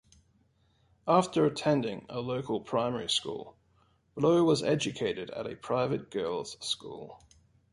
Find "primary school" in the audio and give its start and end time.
2.61-3.55